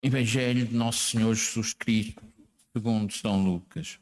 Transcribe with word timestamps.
Evangelho 0.00 0.64
de 0.64 0.74
Nosso 0.76 1.10
Senhor 1.10 1.34
Jesus 1.34 1.72
Cristo, 1.72 2.22
segundo 2.72 3.12
São 3.12 3.42
Lucas. 3.42 3.98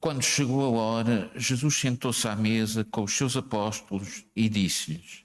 Quando 0.00 0.22
chegou 0.22 0.64
a 0.64 0.68
hora, 0.68 1.30
Jesus 1.34 1.74
sentou-se 1.74 2.26
à 2.26 2.34
mesa 2.34 2.82
com 2.84 3.02
os 3.02 3.12
seus 3.12 3.36
apóstolos 3.36 4.24
e 4.34 4.48
disse-lhes: 4.48 5.24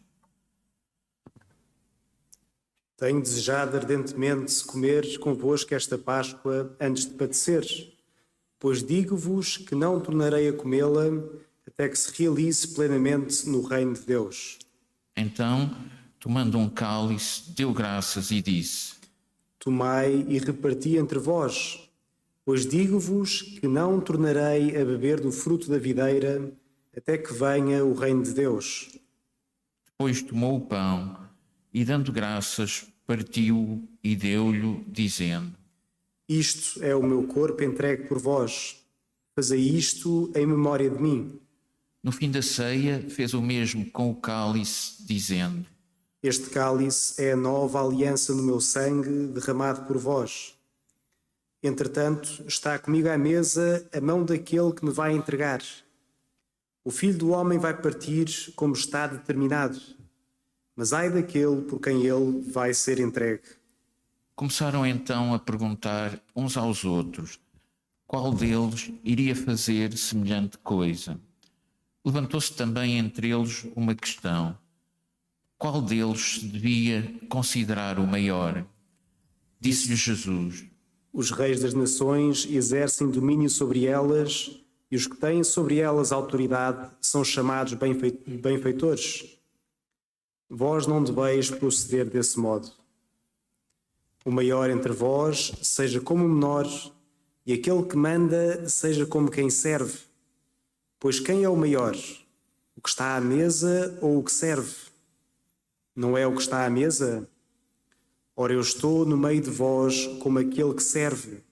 Tenho 2.97 3.21
desejado 3.21 3.77
ardentemente 3.77 4.65
comer 4.65 5.19
convosco 5.19 5.73
esta 5.73 5.97
Páscoa 5.97 6.75
antes 6.81 7.05
de 7.05 7.13
padecer, 7.13 7.65
pois 8.59 8.83
digo-vos 8.83 9.55
que 9.55 9.73
não 9.73 10.01
tornarei 10.01 10.49
a 10.49 10.53
comê-la 10.53 11.05
até 11.65 11.87
que 11.87 11.97
se 11.97 12.11
realize 12.21 12.67
plenamente 12.67 13.47
no 13.47 13.61
reino 13.61 13.93
de 13.93 14.01
Deus. 14.01 14.59
Então, 15.15 15.73
tomando 16.19 16.57
um 16.57 16.69
cálice, 16.69 17.51
deu 17.51 17.71
graças 17.71 18.31
e 18.31 18.41
disse: 18.41 18.92
Tomai 19.63 20.25
e 20.27 20.39
reparti 20.39 20.97
entre 20.97 21.17
vós, 21.17 21.89
pois 22.43 22.65
digo-vos 22.65 23.41
que 23.41 23.65
não 23.65 24.01
tornarei 24.01 24.75
a 24.75 24.83
beber 24.83 25.21
do 25.21 25.31
fruto 25.31 25.69
da 25.69 25.77
videira 25.77 26.51
até 26.93 27.17
que 27.17 27.33
venha 27.33 27.85
o 27.85 27.93
reino 27.93 28.21
de 28.23 28.33
Deus. 28.33 28.89
Depois 29.85 30.21
tomou 30.21 30.57
o 30.57 30.61
pão 30.65 31.17
e, 31.73 31.85
dando 31.85 32.11
graças, 32.11 32.85
partiu 33.07 33.87
e 34.03 34.17
deu-lhe, 34.17 34.83
dizendo: 34.85 35.53
Isto 36.27 36.83
é 36.83 36.93
o 36.93 37.01
meu 37.01 37.23
corpo 37.23 37.63
entregue 37.63 38.03
por 38.03 38.19
vós. 38.19 38.83
Fazei 39.33 39.61
isto 39.61 40.29
em 40.35 40.45
memória 40.45 40.89
de 40.89 41.01
mim. 41.01 41.39
No 42.03 42.11
fim 42.11 42.29
da 42.29 42.41
ceia, 42.41 43.05
fez 43.09 43.33
o 43.33 43.41
mesmo 43.41 43.89
com 43.91 44.11
o 44.11 44.15
cálice, 44.15 45.05
dizendo: 45.05 45.65
Este 46.23 46.49
cálice 46.49 47.21
é 47.21 47.33
a 47.33 47.35
nova 47.35 47.83
aliança 47.83 48.33
no 48.33 48.41
meu 48.41 48.61
sangue 48.61 49.27
derramado 49.27 49.85
por 49.85 49.97
vós. 49.97 50.57
Entretanto, 51.61 52.45
está 52.47 52.79
comigo 52.79 53.09
à 53.09 53.17
mesa 53.17 53.85
a 53.93 53.99
mão 53.99 54.23
daquele 54.23 54.71
que 54.71 54.85
me 54.85 54.91
vai 54.91 55.11
entregar. 55.11 55.61
O 56.81 56.91
filho 56.91 57.17
do 57.17 57.31
homem 57.31 57.59
vai 57.59 57.75
partir 57.75 58.53
como 58.55 58.71
está 58.71 59.05
determinado, 59.05 59.77
mas 60.77 60.93
ai 60.93 61.09
daquele 61.09 61.63
por 61.63 61.81
quem 61.81 62.05
ele 62.05 62.41
vai 62.49 62.73
ser 62.73 63.01
entregue. 63.01 63.43
Começaram 64.33 64.85
então 64.85 65.33
a 65.33 65.39
perguntar 65.39 66.17
uns 66.33 66.55
aos 66.55 66.85
outros 66.85 67.37
qual 68.07 68.31
deles 68.31 68.93
iria 69.03 69.35
fazer 69.35 69.97
semelhante 69.97 70.57
coisa. 70.59 71.19
Levantou-se 72.05 72.53
também 72.53 72.97
entre 72.97 73.29
eles 73.29 73.65
uma 73.75 73.93
questão: 73.93 74.57
qual 75.63 75.81
deles 75.81 76.39
devia 76.43 77.09
considerar 77.29 77.97
o 77.97 78.05
maior? 78.05 78.65
Disse-lhe 79.61 79.95
Jesus: 79.95 80.65
Os 81.13 81.31
reis 81.31 81.61
das 81.61 81.73
nações 81.73 82.45
exercem 82.45 83.09
domínio 83.09 83.49
sobre 83.49 83.85
elas, 83.85 84.59
e 84.91 84.97
os 84.97 85.07
que 85.07 85.15
têm 85.15 85.41
sobre 85.41 85.77
elas 85.79 86.11
autoridade 86.11 86.91
são 86.99 87.23
chamados 87.23 87.75
benfei- 87.75 88.19
benfeitores. 88.27 89.37
Vós 90.49 90.85
não 90.85 91.01
deveis 91.01 91.49
proceder 91.49 92.09
desse 92.09 92.37
modo. 92.37 92.69
O 94.25 94.31
maior 94.31 94.69
entre 94.69 94.91
vós 94.91 95.53
seja 95.61 96.01
como 96.01 96.25
o 96.25 96.29
menor, 96.29 96.67
e 97.45 97.53
aquele 97.53 97.83
que 97.83 97.95
manda 97.95 98.67
seja 98.67 99.05
como 99.05 99.31
quem 99.31 99.49
serve. 99.49 99.97
Pois 100.99 101.21
quem 101.21 101.45
é 101.45 101.47
o 101.47 101.55
maior? 101.55 101.95
O 102.75 102.81
que 102.81 102.89
está 102.89 103.15
à 103.15 103.21
mesa 103.21 103.97
ou 104.01 104.19
o 104.19 104.23
que 104.25 104.31
serve? 104.33 104.91
Não 105.95 106.17
é 106.17 106.25
o 106.25 106.33
que 106.33 106.41
está 106.41 106.65
à 106.65 106.69
mesa? 106.71 107.29
Ora, 108.35 108.51
eu 108.51 108.61
estou 108.61 109.05
no 109.05 109.15
meio 109.15 109.39
de 109.39 109.51
vós 109.51 110.07
como 110.19 110.39
aquele 110.39 110.73
que 110.73 110.81
serve. 110.81 111.43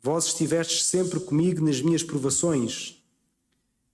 Vós 0.00 0.26
estivestes 0.26 0.84
sempre 0.84 1.20
comigo 1.20 1.62
nas 1.62 1.82
minhas 1.82 2.02
provações. 2.02 3.04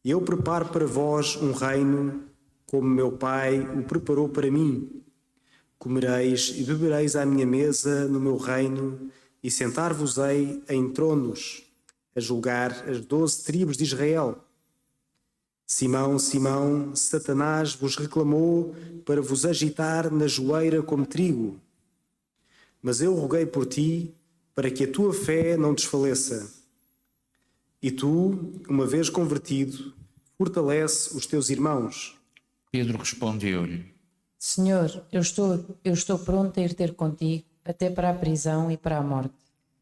Eu 0.04 0.20
preparo 0.20 0.68
para 0.68 0.86
vós 0.86 1.34
um 1.36 1.50
reino, 1.50 2.22
como 2.66 2.88
meu 2.88 3.10
Pai 3.10 3.60
o 3.60 3.82
preparou 3.82 4.28
para 4.28 4.48
mim. 4.48 5.02
Comereis 5.76 6.54
e 6.56 6.62
bebereis 6.62 7.16
à 7.16 7.26
minha 7.26 7.46
mesa 7.46 8.06
no 8.06 8.20
meu 8.20 8.36
reino, 8.36 9.10
e 9.42 9.50
sentar-vos-ei 9.50 10.62
em 10.68 10.88
tronos, 10.92 11.64
a 12.14 12.20
julgar 12.20 12.88
as 12.88 13.00
doze 13.00 13.42
tribos 13.42 13.76
de 13.76 13.82
Israel. 13.82 14.38
Simão, 15.74 16.18
Simão, 16.18 16.94
Satanás 16.94 17.74
vos 17.74 17.96
reclamou 17.96 18.76
para 19.06 19.22
vos 19.22 19.46
agitar 19.46 20.12
na 20.12 20.26
joeira 20.26 20.82
como 20.82 21.06
trigo. 21.06 21.58
Mas 22.82 23.00
eu 23.00 23.14
roguei 23.14 23.46
por 23.46 23.64
ti, 23.64 24.14
para 24.54 24.70
que 24.70 24.84
a 24.84 24.92
tua 24.92 25.14
fé 25.14 25.56
não 25.56 25.72
desfaleça. 25.72 26.52
E 27.80 27.90
tu, 27.90 28.52
uma 28.68 28.86
vez 28.86 29.08
convertido, 29.08 29.94
fortalece 30.36 31.16
os 31.16 31.24
teus 31.24 31.48
irmãos. 31.48 32.20
Pedro 32.70 32.98
respondeu-lhe: 32.98 33.94
Senhor, 34.38 35.02
eu 35.10 35.22
estou, 35.22 35.78
eu 35.82 35.94
estou 35.94 36.18
pronto 36.18 36.60
a 36.60 36.62
ir 36.62 36.74
ter 36.74 36.94
contigo, 36.94 37.44
até 37.64 37.88
para 37.88 38.10
a 38.10 38.14
prisão 38.14 38.70
e 38.70 38.76
para 38.76 38.98
a 38.98 39.02
morte. 39.02 39.32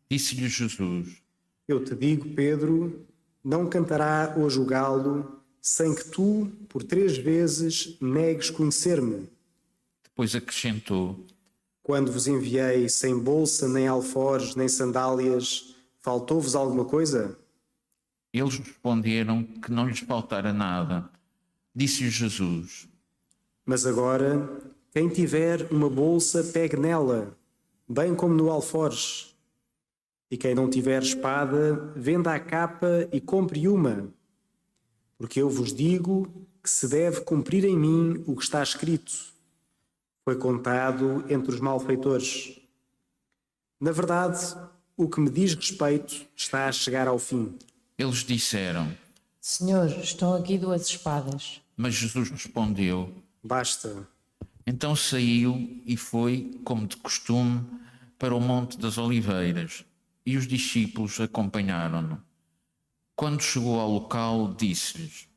Disse-lhe 0.08 0.48
Jesus: 0.48 1.20
Eu 1.66 1.84
te 1.84 1.96
digo, 1.96 2.32
Pedro, 2.32 3.04
não 3.42 3.68
cantará 3.68 4.36
hoje 4.38 4.60
o 4.60 4.64
galo, 4.64 5.39
sem 5.60 5.94
que 5.94 6.04
tu, 6.04 6.50
por 6.69 6.82
três 6.82 7.19
vezes, 7.19 7.97
negues 8.00 8.50
conhecer-me. 8.50 9.28
Depois 10.03 10.34
acrescentou: 10.34 11.26
Quando 11.82 12.10
vos 12.10 12.26
enviei 12.26 12.88
sem 12.88 13.19
bolsa, 13.19 13.69
nem 13.69 13.87
alforjes, 13.87 14.54
nem 14.54 14.69
sandálias, 14.69 15.75
faltou-vos 16.00 16.54
alguma 16.54 16.84
coisa? 16.84 17.38
Eles 18.32 18.59
responderam 18.59 19.43
que 19.43 19.72
não 19.72 19.88
lhes 19.88 20.00
faltara 20.00 20.53
nada. 20.53 21.10
Disse-lhe 21.75 22.10
Jesus: 22.10 22.88
Mas 23.65 23.87
agora, 23.87 24.49
quem 24.93 25.09
tiver 25.09 25.70
uma 25.70 25.91
bolsa, 25.91 26.43
pegue 26.43 26.76
nela, 26.76 27.37
bem 27.88 28.15
como 28.15 28.34
no 28.34 28.50
alforje. 28.50 29.31
E 30.31 30.37
quem 30.37 30.54
não 30.54 30.70
tiver 30.70 31.03
espada, 31.03 31.93
venda 31.97 32.32
a 32.32 32.38
capa 32.38 33.09
e 33.12 33.20
compre 33.20 33.66
uma. 33.66 34.12
Porque 35.20 35.42
eu 35.42 35.50
vos 35.50 35.70
digo 35.70 36.26
que 36.62 36.70
se 36.70 36.88
deve 36.88 37.20
cumprir 37.20 37.62
em 37.66 37.76
mim 37.76 38.25
o 38.26 38.34
que 38.34 38.42
está 38.42 38.62
escrito. 38.62 39.12
Foi 40.25 40.34
contado 40.34 41.26
entre 41.28 41.53
os 41.53 41.60
malfeitores. 41.60 42.58
Na 43.78 43.92
verdade, 43.92 44.56
o 44.97 45.10
que 45.10 45.20
me 45.20 45.28
diz 45.28 45.54
respeito 45.54 46.25
está 46.34 46.69
a 46.69 46.72
chegar 46.72 47.06
ao 47.06 47.19
fim. 47.19 47.54
Eles 47.98 48.25
disseram: 48.25 48.97
Senhor, 49.38 49.91
estão 49.98 50.32
aqui 50.32 50.56
duas 50.56 50.86
espadas. 50.86 51.60
Mas 51.76 51.92
Jesus 51.92 52.31
respondeu: 52.31 53.12
Basta. 53.44 54.08
Então 54.66 54.97
saiu 54.97 55.82
e 55.84 55.98
foi, 55.98 56.58
como 56.64 56.87
de 56.87 56.97
costume, 56.97 57.62
para 58.19 58.34
o 58.34 58.41
Monte 58.41 58.78
das 58.78 58.97
Oliveiras, 58.97 59.84
e 60.25 60.38
os 60.38 60.47
discípulos 60.47 61.20
acompanharam-no. 61.20 62.29
Quando 63.20 63.42
chegou 63.42 63.78
ao 63.78 63.91
local, 63.91 64.54
disse-lhes: 64.54 65.28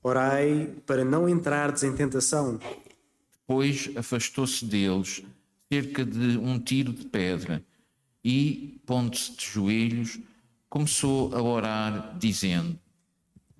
Orai 0.00 0.72
para 0.86 1.04
não 1.04 1.28
entrardes 1.28 1.82
em 1.82 1.92
tentação. 1.92 2.60
Depois 3.40 3.90
afastou-se 3.96 4.64
deles 4.64 5.20
cerca 5.68 6.04
de 6.04 6.38
um 6.38 6.60
tiro 6.60 6.92
de 6.92 7.04
pedra 7.06 7.60
e, 8.24 8.80
pondo-se 8.86 9.36
de 9.36 9.46
joelhos, 9.46 10.20
começou 10.70 11.34
a 11.34 11.42
orar, 11.42 12.16
dizendo: 12.16 12.78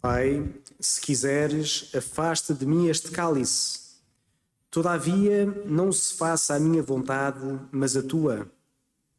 Pai, 0.01 0.49
se 0.79 1.01
quiseres, 1.01 1.91
afasta 1.97 2.55
de 2.55 2.65
mim 2.65 2.87
este 2.87 3.11
cálice. 3.11 3.97
Todavia, 4.71 5.47
não 5.67 5.91
se 5.91 6.15
faça 6.15 6.55
a 6.55 6.61
minha 6.61 6.81
vontade, 6.81 7.41
mas 7.73 7.97
a 7.97 8.05
tua. 8.05 8.49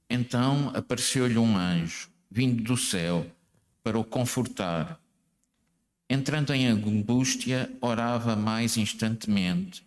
Então 0.10 0.72
apareceu-lhe 0.74 1.38
um 1.38 1.58
anjo, 1.58 2.08
vindo 2.32 2.64
do 2.64 2.78
céu, 2.78 3.30
para 3.86 4.00
o 4.00 4.04
confortar. 4.04 5.00
Entrando 6.10 6.52
em 6.56 6.66
angústia, 6.66 7.72
orava 7.80 8.36
mais 8.36 8.78
instantemente, 8.78 9.86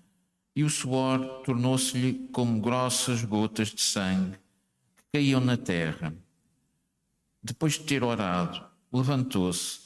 e 0.54 0.62
o 0.62 0.70
suor 0.70 1.42
tornou-se-lhe 1.42 2.28
como 2.30 2.60
grossas 2.60 3.24
gotas 3.24 3.70
de 3.70 3.80
sangue 3.80 4.38
que 4.96 5.02
caíam 5.14 5.40
na 5.40 5.56
terra. 5.56 6.14
Depois 7.42 7.72
de 7.72 7.80
ter 7.80 8.04
orado, 8.04 8.64
levantou-se 8.92 9.80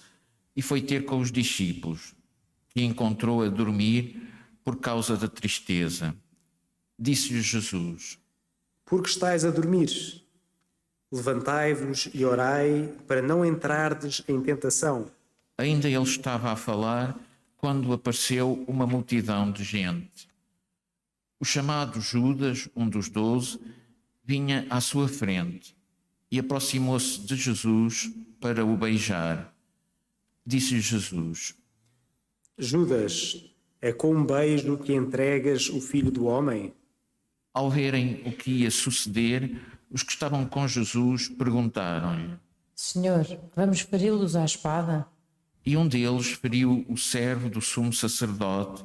e 0.54 0.60
foi 0.60 0.82
ter 0.82 1.06
com 1.06 1.18
os 1.18 1.32
discípulos, 1.32 2.14
que 2.68 2.82
encontrou 2.82 3.42
a 3.42 3.48
dormir 3.48 4.30
por 4.62 4.76
causa 4.76 5.16
da 5.16 5.26
tristeza. 5.26 6.14
Disse-lhe 6.98 7.40
Jesus: 7.40 8.18
Porque 8.84 9.08
estais 9.08 9.42
a 9.42 9.50
dormir? 9.50 10.21
Levantai-vos 11.12 12.08
e 12.14 12.24
orai 12.24 12.90
para 13.06 13.20
não 13.20 13.44
entrardes 13.44 14.24
em 14.26 14.40
tentação. 14.40 15.10
Ainda 15.58 15.86
ele 15.86 16.02
estava 16.02 16.50
a 16.50 16.56
falar 16.56 17.14
quando 17.58 17.92
apareceu 17.92 18.64
uma 18.66 18.86
multidão 18.86 19.52
de 19.52 19.62
gente. 19.62 20.26
O 21.38 21.44
chamado 21.44 22.00
Judas, 22.00 22.68
um 22.74 22.88
dos 22.88 23.10
doze, 23.10 23.60
vinha 24.24 24.66
à 24.70 24.80
sua 24.80 25.06
frente 25.06 25.76
e 26.30 26.38
aproximou-se 26.38 27.20
de 27.20 27.36
Jesus 27.36 28.10
para 28.40 28.64
o 28.64 28.74
beijar. 28.74 29.54
Disse 30.46 30.80
Jesus: 30.80 31.54
Judas, 32.56 33.44
é 33.82 33.92
com 33.92 34.14
um 34.14 34.24
beijo 34.24 34.78
que 34.78 34.94
entregas 34.94 35.68
o 35.68 35.80
filho 35.80 36.10
do 36.10 36.24
homem? 36.24 36.72
Ao 37.52 37.70
verem 37.70 38.22
o 38.24 38.32
que 38.32 38.50
ia 38.50 38.70
suceder, 38.70 39.60
os 39.92 40.02
que 40.02 40.12
estavam 40.12 40.46
com 40.46 40.66
Jesus 40.66 41.28
perguntaram-lhe: 41.28 42.36
Senhor, 42.74 43.26
vamos 43.54 43.80
feri-los 43.80 44.34
à 44.34 44.44
espada? 44.44 45.06
E 45.64 45.76
um 45.76 45.86
deles 45.86 46.32
feriu 46.32 46.84
o 46.88 46.96
servo 46.96 47.48
do 47.48 47.60
sumo 47.60 47.92
sacerdote, 47.92 48.84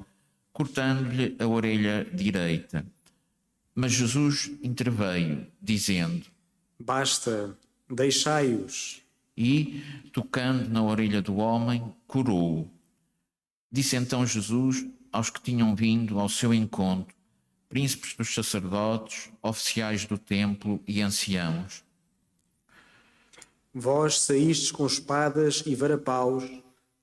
cortando-lhe 0.54 1.36
a 1.40 1.48
orelha 1.48 2.06
direita. 2.14 2.86
Mas 3.74 3.94
Jesus 3.94 4.52
interveio, 4.62 5.48
dizendo: 5.62 6.26
Basta, 6.80 7.58
deixai-os. 7.90 9.02
E, 9.36 9.84
tocando 10.12 10.70
na 10.70 10.84
orelha 10.84 11.22
do 11.22 11.38
homem, 11.38 11.94
curou-o. 12.08 12.70
Disse 13.72 13.96
então 13.96 14.26
Jesus 14.26 14.86
aos 15.12 15.30
que 15.30 15.42
tinham 15.42 15.76
vindo 15.76 16.20
ao 16.20 16.28
seu 16.30 16.54
encontro, 16.54 17.16
príncipes 17.70 18.16
dos 18.16 18.34
sacerdotes, 18.34 19.30
oficiais 19.42 20.06
do 20.06 20.18
templo 20.18 20.82
e 20.88 21.02
anciãos: 21.02 21.84
Vós 23.74 24.22
saístes 24.22 24.72
com 24.72 24.86
espadas 24.86 25.64
e 25.66 25.76
varapaus, 25.76 26.44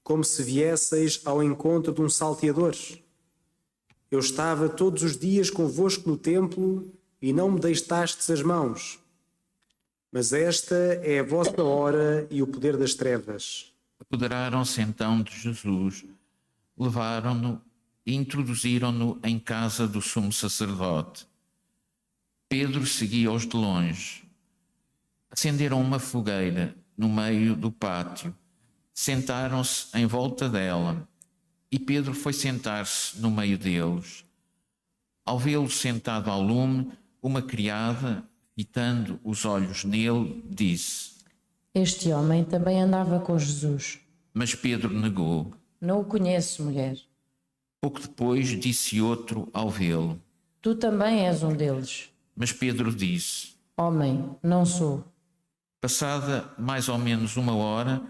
como 0.03 0.25
se 0.25 0.43
viesseis 0.43 1.21
ao 1.25 1.43
encontro 1.43 1.93
de 1.93 2.01
um 2.01 2.09
salteador. 2.09 2.75
Eu 4.11 4.19
estava 4.19 4.69
todos 4.69 5.03
os 5.03 5.17
dias 5.17 5.51
convosco 5.51 6.09
no 6.09 6.17
templo 6.17 6.93
e 7.21 7.33
não 7.33 7.51
me 7.51 7.61
deixastes 7.61 8.29
as 8.31 8.43
mãos. 8.43 8.99
Mas 10.13 10.33
esta 10.33 10.75
é 11.03 11.19
a 11.19 11.25
vossa 11.25 11.63
hora 11.63 12.27
e 12.31 12.41
o 12.43 12.47
poder 12.47 12.77
das 12.77 12.95
trevas. 12.95 13.73
Apoderaram-se 13.99 14.81
então 14.81 15.23
de 15.23 15.37
Jesus, 15.37 16.05
levaram-no 16.79 17.61
e 18.07 18.15
introduziram-no 18.15 19.19
em 19.23 19.39
casa 19.39 19.89
do 19.89 20.01
sumo 20.01 20.33
sacerdote. 20.33 21.27
Pedro 22.49 22.87
seguia-os 22.87 23.47
de 23.47 23.57
longe. 23.57 24.25
Acenderam 25.31 25.81
uma 25.81 25.99
fogueira 25.99 26.77
no 26.97 27.09
meio 27.09 27.57
do 27.57 27.73
pátio, 27.73 28.35
sentaram-se 28.93 29.89
em 29.97 30.07
volta 30.07 30.49
dela 30.49 31.09
e 31.75 31.79
Pedro 31.81 32.15
foi 32.15 32.33
sentar-se 32.33 33.21
no 33.21 33.33
meio 33.33 33.59
deles. 33.59 34.25
Ao 35.27 35.37
vê-lo 35.37 35.69
sentado 35.69 36.31
ao 36.31 36.41
lume, 36.41 36.93
uma 37.21 37.43
criada, 37.43 38.23
fitando 38.55 39.19
os 39.25 39.45
olhos 39.45 39.83
nele, 39.83 40.45
disse: 40.49 41.15
Este 41.75 42.13
homem 42.13 42.45
também 42.45 42.81
andava 42.81 43.19
com 43.19 43.37
Jesus. 43.37 43.99
Mas 44.33 44.55
Pedro 44.55 44.89
negou. 44.89 45.53
Não 45.81 46.01
o 46.01 46.05
conheço, 46.05 46.63
mulher. 46.63 46.97
Pouco 47.85 48.01
depois 48.01 48.49
disse 48.59 48.99
outro 48.99 49.47
ao 49.53 49.69
vê-lo. 49.69 50.19
Tu 50.63 50.75
também 50.75 51.27
és 51.27 51.43
um 51.43 51.55
deles. 51.55 52.09
Mas 52.35 52.51
Pedro 52.51 52.91
disse: 52.91 53.57
Homem, 53.77 54.35
não 54.43 54.65
sou. 54.65 55.05
Passada 55.83 56.51
mais 56.57 56.89
ou 56.89 56.97
menos 56.97 57.37
uma 57.37 57.55
hora, 57.55 58.01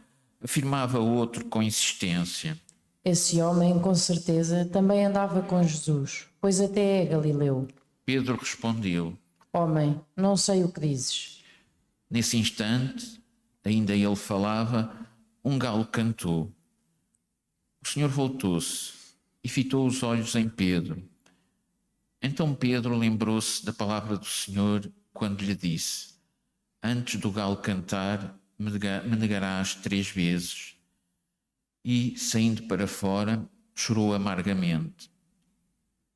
afirmava 0.41 1.01
outro 1.01 1.47
com 1.47 1.61
insistência: 1.61 2.57
Esse 3.05 3.43
homem, 3.43 3.81
com 3.81 3.97
certeza, 3.97 4.65
também 4.65 5.05
andava 5.05 5.43
com 5.43 5.61
Jesus, 5.61 6.29
pois 6.41 6.61
até 6.61 7.03
é 7.03 7.07
Galileu. 7.07 7.67
Pedro 8.07 8.37
respondeu: 8.37 9.19
Homem, 9.53 10.01
não 10.17 10.37
sei 10.37 10.63
o 10.63 10.71
que 10.71 10.83
dizes. 10.83 11.43
Nesse 12.09 12.37
instante, 12.37 13.21
ainda 13.65 13.93
ele 13.93 14.15
falava, 14.15 14.97
um 15.45 15.59
galo 15.59 15.85
cantou. 15.85 16.49
O 17.85 17.89
Senhor 17.89 18.09
voltou-se 18.09 19.03
e 19.45 19.49
fitou 19.49 19.87
os 19.87 20.03
olhos 20.03 20.35
em 20.35 20.49
Pedro. 20.49 21.07
Então 22.23 22.55
Pedro 22.55 22.97
lembrou-se 22.97 23.63
da 23.63 23.75
palavra 23.75 24.17
do 24.17 24.25
Senhor 24.25 24.91
quando 25.13 25.43
lhe 25.43 25.55
disse: 25.55 26.15
Antes 26.83 27.21
do 27.21 27.31
galo 27.31 27.59
cantar, 27.59 28.41
me 28.59 29.17
negarás 29.17 29.75
três 29.75 30.09
vezes. 30.09 30.75
E, 31.85 32.17
saindo 32.17 32.63
para 32.63 32.87
fora, 32.87 33.47
chorou 33.75 34.15
amargamente. 34.15 35.11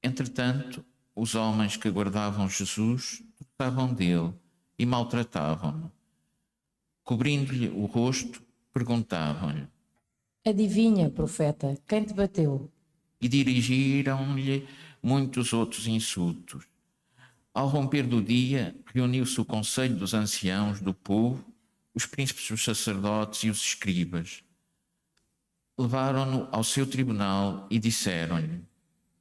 Entretanto, 0.02 0.82
os 1.14 1.34
homens 1.34 1.76
que 1.76 1.90
guardavam 1.90 2.48
Jesus 2.48 3.22
tratavam 3.36 3.92
dele 3.92 4.32
e 4.78 4.86
maltratavam-no. 4.86 5.92
Cobrindo-lhe 7.04 7.68
o 7.68 7.84
rosto, 7.84 8.42
perguntavam-lhe: 8.72 9.68
Adivinha, 10.46 11.10
profeta, 11.10 11.76
quem 11.86 12.04
te 12.04 12.14
bateu? 12.14 12.70
E 13.20 13.28
dirigiram-lhe 13.28 14.66
muitos 15.02 15.52
outros 15.52 15.86
insultos. 15.86 16.64
Ao 17.52 17.66
romper 17.66 18.06
do 18.06 18.22
dia, 18.22 18.76
reuniu-se 18.94 19.40
o 19.40 19.44
conselho 19.44 19.96
dos 19.96 20.14
anciãos 20.14 20.80
do 20.80 20.94
povo, 20.94 21.44
os 21.94 22.06
príncipes 22.06 22.48
dos 22.48 22.62
sacerdotes 22.62 23.42
e 23.42 23.50
os 23.50 23.60
escribas. 23.60 24.44
Levaram-no 25.76 26.48
ao 26.52 26.62
seu 26.62 26.86
tribunal 26.86 27.66
e 27.70 27.78
disseram-lhe: 27.78 28.60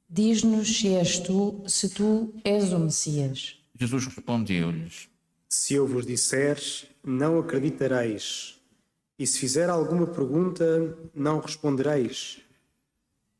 Diz-nos 0.08 0.78
se 0.78 0.94
és 0.94 1.18
tu, 1.18 1.62
se 1.66 1.88
tu 1.90 2.32
és 2.44 2.72
o 2.72 2.78
Messias. 2.78 3.56
Jesus 3.78 4.06
respondeu-lhes: 4.06 5.08
Se 5.48 5.74
eu 5.74 5.86
vos 5.86 6.06
disser, 6.06 6.58
não 7.04 7.38
acreditareis. 7.38 8.60
E 9.18 9.26
se 9.26 9.38
fizer 9.38 9.68
alguma 9.68 10.06
pergunta, 10.06 10.96
não 11.14 11.40
respondereis. 11.40 12.40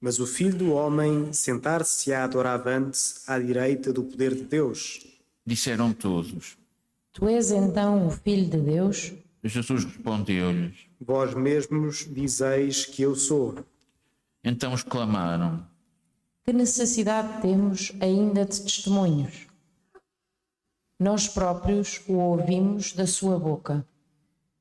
Mas 0.00 0.20
o 0.20 0.26
Filho 0.26 0.56
do 0.56 0.72
Homem 0.72 1.32
sentar-se-á 1.32 2.26
doravante 2.26 2.98
à 3.26 3.38
direita 3.38 3.92
do 3.92 4.04
poder 4.04 4.34
de 4.34 4.44
Deus. 4.44 5.04
Disseram 5.44 5.92
todos. 5.92 6.56
Tu 7.12 7.26
és 7.26 7.50
então 7.50 8.06
o 8.06 8.10
Filho 8.10 8.48
de 8.48 8.60
Deus? 8.60 9.12
Jesus 9.42 9.84
respondeu-lhes: 9.84 10.86
Vós 11.00 11.34
mesmos 11.34 12.06
dizeis 12.08 12.84
que 12.86 13.02
eu 13.02 13.16
sou. 13.16 13.64
Então 14.44 14.72
exclamaram: 14.72 15.66
Que 16.44 16.52
necessidade 16.52 17.42
temos 17.42 17.92
ainda 18.00 18.44
de 18.44 18.62
testemunhos? 18.62 19.48
Nós 21.00 21.26
próprios 21.28 22.00
o 22.08 22.14
ouvimos 22.14 22.92
da 22.92 23.06
sua 23.06 23.38
boca. 23.38 23.86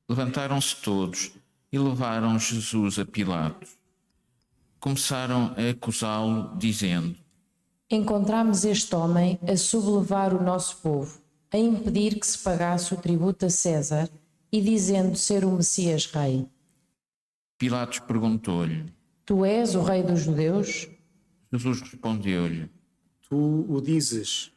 Levantaram-se 0.08 0.76
todos 0.76 1.32
e 1.72 1.78
levaram 1.78 2.38
Jesus 2.38 2.98
a 2.98 3.04
Pilatos. 3.04 3.77
Começaram 4.88 5.54
a 5.54 5.70
acusá-lo, 5.70 6.56
dizendo: 6.56 7.14
Encontramos 7.90 8.64
este 8.64 8.94
homem 8.94 9.38
a 9.46 9.54
sublevar 9.54 10.34
o 10.34 10.42
nosso 10.42 10.78
povo, 10.78 11.20
a 11.52 11.58
impedir 11.58 12.18
que 12.18 12.26
se 12.26 12.38
pagasse 12.38 12.94
o 12.94 12.96
tributo 12.96 13.44
a 13.44 13.50
César 13.50 14.08
e 14.50 14.62
dizendo 14.62 15.14
ser 15.14 15.44
o 15.44 15.50
Messias 15.50 16.06
Rei. 16.06 16.48
Pilatos 17.58 17.98
perguntou-lhe: 17.98 18.86
Tu 19.26 19.44
és 19.44 19.74
o 19.74 19.82
Rei 19.82 20.02
dos 20.02 20.20
Judeus? 20.20 20.88
Jesus 21.52 21.82
respondeu-lhe: 21.82 22.70
Tu 23.28 23.66
o 23.68 23.82
dizes. 23.82 24.50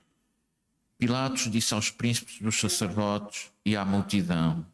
Pilatos 0.98 1.52
disse 1.52 1.74
aos 1.74 1.92
príncipes 1.92 2.40
dos 2.40 2.58
sacerdotes 2.58 3.52
e 3.66 3.76
à 3.76 3.84
multidão: 3.84 4.66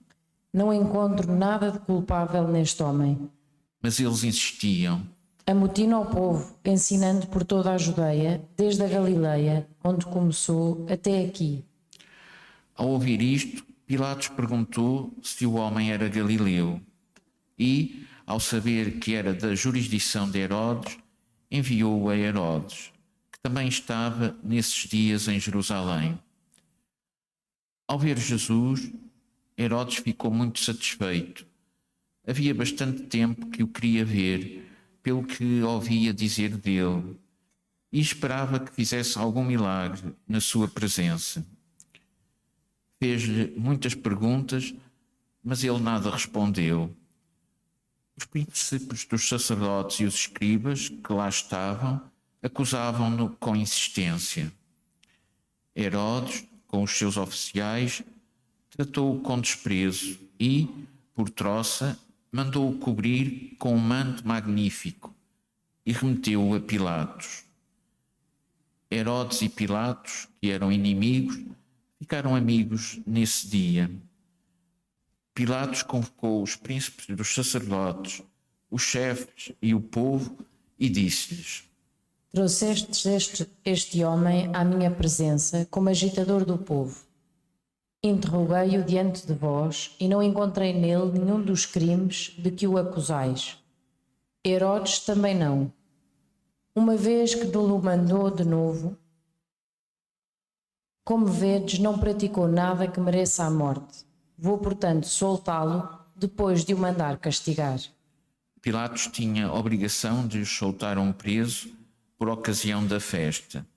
Não 0.54 0.72
encontro 0.72 1.36
nada 1.36 1.72
de 1.72 1.80
culpável 1.80 2.48
neste 2.48 2.84
homem. 2.84 3.28
Mas 3.82 4.00
eles 4.00 4.24
insistiam: 4.24 5.17
Amotina 5.50 5.98
o 5.98 6.06
povo, 6.06 6.60
ensinando 6.66 7.26
por 7.28 7.46
toda 7.46 7.72
a 7.72 7.78
Judeia, 7.78 8.46
desde 8.58 8.84
a 8.84 8.88
Galileia, 8.88 9.66
onde 9.82 10.06
começou, 10.06 10.86
até 10.92 11.24
aqui. 11.24 11.64
Ao 12.76 12.90
ouvir 12.90 13.22
isto, 13.22 13.66
Pilatos 13.86 14.28
perguntou 14.28 15.10
se 15.24 15.46
o 15.46 15.54
homem 15.54 15.90
era 15.90 16.10
galileu 16.10 16.82
e, 17.58 18.06
ao 18.26 18.42
saber 18.42 19.00
que 19.00 19.16
era 19.16 19.34
da 19.34 19.56
jurisdição 19.56 20.30
de 20.30 20.38
Herodes, 20.38 20.98
enviou-o 21.50 22.10
a 22.10 22.18
Herodes, 22.18 22.92
que 23.32 23.40
também 23.40 23.70
estava 23.70 24.36
nesses 24.44 24.90
dias 24.90 25.30
em 25.30 25.40
Jerusalém. 25.40 26.20
Ao 27.88 27.98
ver 27.98 28.18
Jesus, 28.18 28.92
Herodes 29.58 30.00
ficou 30.00 30.30
muito 30.30 30.60
satisfeito. 30.60 31.48
Havia 32.28 32.54
bastante 32.54 33.04
tempo 33.04 33.50
que 33.50 33.64
o 33.64 33.68
queria 33.70 34.04
ver, 34.04 34.67
pelo 35.08 35.24
que 35.24 35.62
ouvia 35.62 36.14
dizer 36.14 36.58
dele, 36.58 37.18
e 37.94 37.98
esperava 37.98 38.60
que 38.60 38.74
fizesse 38.74 39.18
algum 39.18 39.42
milagre 39.42 40.14
na 40.28 40.42
sua 40.42 40.68
presença. 40.68 41.48
Fez-lhe 43.00 43.58
muitas 43.58 43.96
perguntas, 43.96 44.76
mas 45.42 45.64
ele 45.64 45.80
nada 45.80 46.12
respondeu. 46.12 46.94
Os 48.18 48.26
príncipes 48.26 49.06
dos 49.06 49.30
sacerdotes 49.30 50.02
e 50.02 50.04
os 50.04 50.16
escribas 50.16 50.90
que 50.90 51.14
lá 51.14 51.30
estavam 51.30 52.02
acusavam-no 52.44 53.30
com 53.38 53.56
insistência. 53.56 54.52
Herodes 55.74 56.44
com 56.68 56.84
os 56.84 56.92
seus 56.92 57.16
oficiais, 57.16 58.04
tratou-o 58.72 59.22
com 59.22 59.40
desprezo 59.40 60.20
e, 60.38 60.68
por 61.16 61.30
troça, 61.30 61.98
mandou-o 62.32 62.78
cobrir 62.78 63.56
com 63.58 63.74
um 63.74 63.80
manto 63.80 64.28
magnífico 64.28 65.14
e 65.86 65.92
remeteu-o 65.92 66.56
a 66.56 66.60
Pilatos. 66.60 67.44
Herodes 68.92 69.42
e 69.42 69.50
Pilatos, 69.50 70.28
que 70.40 70.52
eram 70.52 70.72
inimigos, 70.72 71.40
ficaram 72.00 72.36
amigos 72.36 73.00
nesse 73.06 73.48
dia. 73.48 73.92
Pilatos 75.34 75.84
convocou 75.84 76.42
os 76.42 76.56
príncipes 76.56 77.16
dos 77.16 77.34
sacerdotes, 77.34 78.22
os 78.70 78.82
chefes 78.82 79.52
e 79.62 79.74
o 79.74 79.80
povo 79.80 80.38
e 80.80 80.90
disse-lhes: 80.90 81.64
Trouxestes 82.32 83.06
este, 83.06 83.50
este 83.64 84.04
homem 84.04 84.50
à 84.54 84.64
minha 84.64 84.92
presença 84.92 85.68
como 85.72 85.90
agitador 85.90 86.44
do 86.44 86.58
povo. 86.58 87.07
Interroguei-o 88.08 88.86
diante 88.86 89.28
de 89.28 89.34
vós 89.34 89.94
e 90.00 90.08
não 90.08 90.24
encontrei 90.24 90.72
nele 90.72 91.20
nenhum 91.20 91.42
dos 91.42 91.66
crimes 91.66 92.34
de 92.38 92.50
que 92.52 92.66
o 92.66 92.78
acusais. 92.78 93.58
Herodes 94.46 95.00
também 95.00 95.36
não. 95.36 95.74
Uma 96.74 96.96
vez 96.96 97.36
que 97.36 97.46
o 97.46 97.82
mandou 97.82 98.32
de 98.32 98.46
novo, 98.46 98.98
como 101.04 101.26
vedes, 101.26 101.80
não 101.80 102.00
praticou 102.00 102.48
nada 102.48 102.88
que 102.88 103.00
mereça 103.00 103.44
a 103.44 103.50
morte. 103.50 104.06
Vou, 104.38 104.58
portanto, 104.58 105.06
soltá-lo 105.08 105.90
depois 106.16 106.64
de 106.64 106.74
o 106.74 106.78
mandar 106.78 107.18
castigar. 107.18 107.80
Pilatos 108.62 109.08
tinha 109.08 109.52
obrigação 109.52 110.26
de 110.26 110.46
soltar 110.46 110.98
um 110.98 111.12
preso 111.12 111.70
por 112.18 112.30
ocasião 112.30 112.88
da 112.88 113.02
festa. 113.02 113.68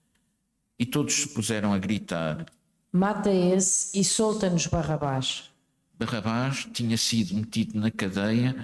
E 0.79 0.87
todos 0.87 1.15
se 1.15 1.29
puseram 1.29 1.73
a 1.73 1.79
gritar: 1.79 2.47
Mata 2.93 3.33
esse 3.33 3.99
e 4.01 4.03
solta-nos 4.03 4.67
Barrabás. 4.67 5.51
Barrabás 5.97 6.67
tinha 6.73 6.97
sido 6.97 7.37
metido 7.37 7.79
na 7.79 7.89
cadeia 7.89 8.57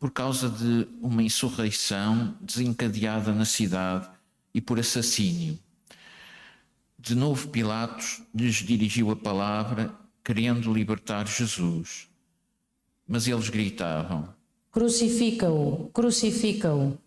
por 0.00 0.10
causa 0.10 0.48
de 0.48 0.88
uma 1.00 1.22
insurreição 1.22 2.34
desencadeada 2.40 3.32
na 3.32 3.44
cidade 3.44 4.08
e 4.52 4.60
por 4.60 4.80
assassínio. 4.80 5.56
De 6.98 7.14
novo, 7.14 7.48
Pilatos 7.48 8.20
lhes 8.34 8.56
dirigiu 8.56 9.12
a 9.12 9.16
palavra, 9.16 9.94
querendo 10.24 10.72
libertar 10.72 11.28
Jesus. 11.28 12.08
Mas 13.06 13.28
eles 13.28 13.48
gritavam: 13.48 14.28
Crucifica-o, 14.72 15.88
crucifica-o. 15.92 16.98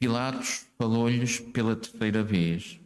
Pilatos 0.00 0.66
falou-lhes 0.76 1.38
pela 1.38 1.76
terceira 1.76 2.24
vez. 2.24 2.80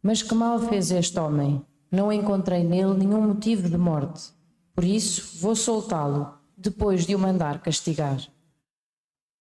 Mas 0.00 0.22
que 0.22 0.34
mal 0.34 0.60
fez 0.68 0.92
este 0.92 1.18
homem? 1.18 1.64
Não 1.96 2.12
encontrei 2.12 2.62
nele 2.62 2.92
nenhum 2.92 3.22
motivo 3.28 3.70
de 3.70 3.78
morte. 3.78 4.30
Por 4.74 4.84
isso, 4.84 5.38
vou 5.40 5.56
soltá-lo, 5.56 6.34
depois 6.54 7.06
de 7.06 7.14
o 7.14 7.18
mandar 7.18 7.62
castigar. 7.62 8.20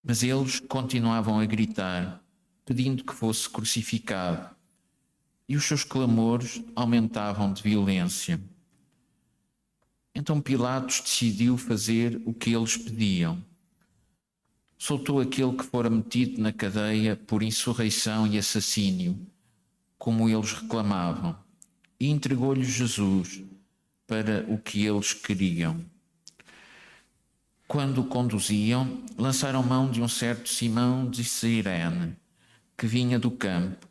Mas 0.02 0.24
eles 0.24 0.62
continuavam 0.62 1.38
a 1.38 1.46
gritar, 1.46 2.24
pedindo 2.64 3.04
que 3.04 3.14
fosse 3.14 3.50
crucificado. 3.50 4.56
E 5.50 5.58
os 5.58 5.66
seus 5.66 5.84
clamores 5.84 6.64
aumentavam 6.74 7.52
de 7.52 7.62
violência. 7.62 8.40
Então 10.16 10.40
Pilatos 10.40 11.02
decidiu 11.02 11.58
fazer 11.58 12.22
o 12.26 12.34
que 12.34 12.56
eles 12.56 12.78
pediam 12.78 13.44
soltou 14.78 15.20
aquele 15.20 15.54
que 15.54 15.64
fora 15.64 15.90
metido 15.90 16.42
na 16.42 16.54
cadeia 16.54 17.16
por 17.16 17.42
insurreição 17.42 18.28
e 18.28 18.38
assassínio, 18.38 19.18
como 19.98 20.30
eles 20.30 20.54
reclamavam, 20.54 21.36
e 22.00 22.10
entregou-lhes 22.10 22.68
Jesus 22.68 23.44
para 24.08 24.46
o 24.48 24.58
que 24.58 24.86
eles 24.86 25.14
queriam. 25.14 25.84
Quando 27.68 28.02
o 28.02 28.06
conduziam, 28.06 29.04
lançaram 29.18 29.64
mão 29.64 29.90
de 29.90 30.02
um 30.02 30.08
certo 30.08 30.48
Simão 30.48 31.10
de 31.10 31.24
Sirene, 31.24 32.16
que 32.78 32.86
vinha 32.86 33.18
do 33.18 33.32
campo, 33.32 33.88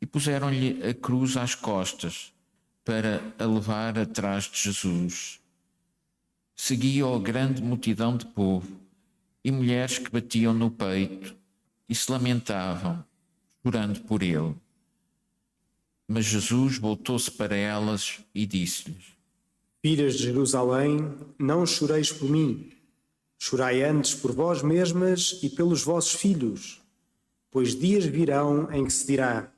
e 0.00 0.06
puseram-lhe 0.06 0.82
a 0.84 0.92
cruz 0.92 1.36
às 1.36 1.54
costas 1.54 2.32
para 2.84 3.22
a 3.38 3.44
levar 3.44 3.98
atrás 3.98 4.44
de 4.44 4.58
Jesus. 4.60 5.40
Seguia-o 6.54 7.18
grande 7.20 7.62
multidão 7.62 8.16
de 8.16 8.26
povo 8.26 8.80
e 9.44 9.50
mulheres 9.52 9.98
que 9.98 10.10
batiam 10.10 10.52
no 10.52 10.70
peito 10.70 11.36
e 11.88 11.94
se 11.94 12.10
lamentavam, 12.10 13.04
chorando 13.62 14.00
por 14.00 14.22
ele. 14.22 14.54
Mas 16.08 16.24
Jesus 16.24 16.78
voltou-se 16.78 17.30
para 17.30 17.56
elas 17.56 18.20
e 18.34 18.46
disse-lhes: 18.46 19.16
Filhas 19.82 20.14
de 20.14 20.24
Jerusalém, 20.24 21.14
não 21.38 21.66
choreis 21.66 22.12
por 22.12 22.28
mim, 22.28 22.70
chorai 23.38 23.82
antes 23.82 24.14
por 24.14 24.32
vós 24.32 24.62
mesmas 24.62 25.40
e 25.42 25.50
pelos 25.50 25.82
vossos 25.82 26.14
filhos, 26.14 26.80
pois 27.50 27.74
dias 27.74 28.04
virão 28.04 28.72
em 28.72 28.84
que 28.84 28.92
se 28.92 29.06
dirá: 29.06 29.52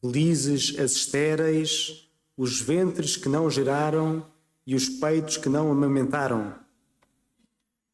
Felizes 0.00 0.78
as 0.78 0.92
estéreis, 0.92 2.08
os 2.36 2.60
ventres 2.60 3.16
que 3.16 3.28
não 3.28 3.50
geraram 3.50 4.26
e 4.66 4.74
os 4.74 4.88
peitos 4.88 5.36
que 5.36 5.48
não 5.48 5.70
amamentaram 5.70 6.64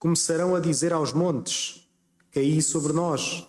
começarão 0.00 0.56
a 0.56 0.60
dizer 0.60 0.92
aos 0.92 1.12
montes: 1.12 1.86
Caí 2.32 2.60
sobre 2.62 2.92
nós, 2.92 3.46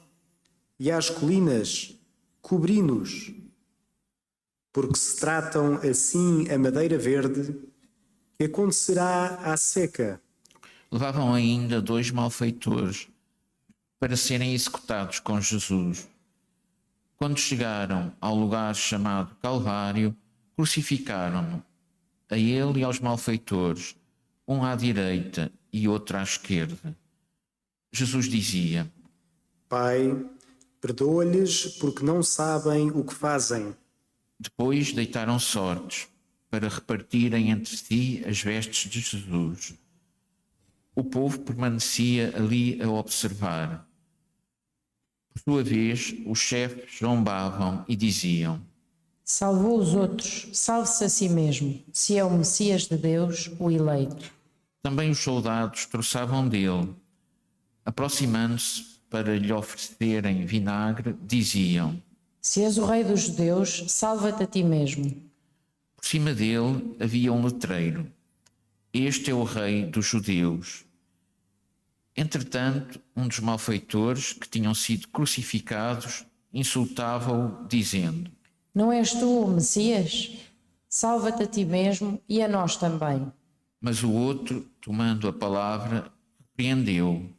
e 0.77 0.91
às 0.91 1.09
colinas: 1.09 1.95
Cobri-nos. 2.41 3.40
Porque 4.73 4.97
se 4.97 5.19
tratam 5.19 5.75
assim 5.75 6.49
a 6.49 6.57
madeira 6.57 6.97
verde, 6.97 7.55
que 8.37 8.45
acontecerá 8.45 9.35
à 9.43 9.57
seca. 9.57 10.21
Levavam 10.91 11.33
ainda 11.33 11.81
dois 11.81 12.09
malfeitores 12.11 13.07
para 13.99 14.17
serem 14.17 14.53
executados 14.53 15.19
com 15.19 15.39
Jesus. 15.39 16.09
Quando 17.15 17.37
chegaram 17.37 18.11
ao 18.19 18.35
lugar 18.35 18.73
chamado 18.75 19.35
Calvário, 19.35 20.15
crucificaram-no, 20.55 21.63
a 22.29 22.37
ele 22.37 22.79
e 22.79 22.83
aos 22.83 22.99
malfeitores, 22.99 23.95
um 24.47 24.63
à 24.63 24.75
direita 24.75 25.51
e 25.71 25.87
outro 25.87 26.17
à 26.17 26.23
esquerda. 26.23 26.97
Jesus 27.93 28.27
dizia: 28.27 28.91
Pai, 29.69 30.25
perdoa-lhes 30.81 31.67
porque 31.77 32.03
não 32.03 32.23
sabem 32.23 32.89
o 32.89 33.03
que 33.03 33.13
fazem. 33.13 33.75
Depois 34.41 34.91
deitaram 34.91 35.37
sortes 35.37 36.07
para 36.49 36.67
repartirem 36.67 37.51
entre 37.51 37.77
si 37.77 38.23
as 38.25 38.41
vestes 38.41 38.89
de 38.89 38.99
Jesus. 38.99 39.75
O 40.95 41.03
povo 41.03 41.41
permanecia 41.41 42.33
ali 42.35 42.81
a 42.81 42.89
observar. 42.89 43.87
Por 45.29 45.41
sua 45.43 45.63
vez, 45.63 46.15
os 46.25 46.39
chefes 46.39 46.97
zombavam 46.97 47.85
e 47.87 47.95
diziam: 47.95 48.59
Salvou 49.23 49.77
os 49.77 49.93
outros, 49.93 50.47
salve-se 50.53 51.03
a 51.03 51.09
si 51.09 51.29
mesmo, 51.29 51.79
se 51.93 52.17
é 52.17 52.23
o 52.23 52.35
Messias 52.35 52.87
de 52.87 52.97
Deus, 52.97 53.51
o 53.59 53.69
eleito. 53.69 54.33
Também 54.81 55.11
os 55.11 55.19
soldados 55.19 55.85
troçavam 55.85 56.49
dele. 56.49 56.95
Aproximando-se 57.85 58.99
para 59.07 59.37
lhe 59.37 59.53
oferecerem 59.53 60.47
vinagre, 60.47 61.15
diziam: 61.21 62.01
Se 62.41 62.63
és 62.63 62.79
o 62.79 62.85
rei 62.85 63.03
dos 63.03 63.21
judeus, 63.21 63.83
salva-te 63.87 64.41
a 64.41 64.47
ti 64.47 64.63
mesmo. 64.63 65.05
Por 65.95 66.03
cima 66.03 66.33
dele 66.33 66.97
havia 66.99 67.31
um 67.31 67.45
letreiro: 67.45 68.11
Este 68.91 69.29
é 69.29 69.33
o 69.33 69.43
rei 69.43 69.85
dos 69.85 70.07
judeus. 70.07 70.83
Entretanto, 72.17 72.99
um 73.15 73.27
dos 73.27 73.39
malfeitores 73.39 74.33
que 74.33 74.49
tinham 74.49 74.73
sido 74.73 75.07
crucificados 75.09 76.25
insultava-o, 76.51 77.67
dizendo: 77.67 78.31
Não 78.73 78.91
és 78.91 79.13
tu 79.13 79.43
o 79.43 79.47
Messias? 79.47 80.31
Salva-te 80.89 81.43
a 81.43 81.47
ti 81.47 81.63
mesmo 81.63 82.19
e 82.27 82.41
a 82.41 82.47
nós 82.47 82.75
também. 82.75 83.31
Mas 83.79 84.01
o 84.01 84.11
outro, 84.11 84.67
tomando 84.81 85.27
a 85.27 85.33
palavra, 85.33 86.11
repreendeu. 86.39 87.29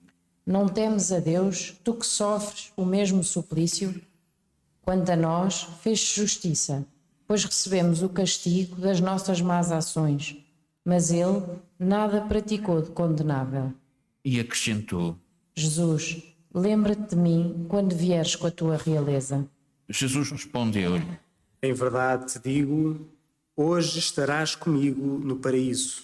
Não 0.47 0.69
temes 0.69 1.11
a 1.11 1.19
Deus, 1.19 1.75
tu 1.83 1.95
que 1.95 2.07
sofres 2.07 2.73
o 2.77 2.85
mesmo 2.85 3.25
suplício? 3.25 4.01
Quanto 4.83 5.11
a 5.11 5.17
nós, 5.17 5.63
fez 5.81 6.01
justiça, 6.01 6.85
pois 7.27 7.45
recebemos 7.45 8.03
o 8.03 8.09
castigo 8.09 8.77
das 8.81 9.01
nossas 9.01 9.41
más 9.41 9.71
ações, 9.71 10.37
mas 10.85 11.13
ele 11.13 11.41
nada 11.79 12.21
praticou 12.23 12.83
de 12.83 12.91
condenável. 12.91 13.73
E 14.25 14.41
acrescentou: 14.41 15.17
Jesus, 15.55 16.23
lembra-te 16.53 17.15
de 17.15 17.17
mim 17.17 17.65
quando 17.69 17.95
vieres 17.95 18.35
com 18.35 18.49
a 18.49 18.51
tua 18.51 18.77
realeza. 18.77 19.49
Jesus 19.89 20.33
respondeu-lhe: 20.33 21.07
Em 21.63 21.73
verdade 21.73 22.33
te 22.33 22.41
digo, 22.41 23.07
hoje 23.57 24.01
estarás 24.01 24.57
comigo 24.57 25.19
no 25.19 25.37
paraíso. 25.37 26.03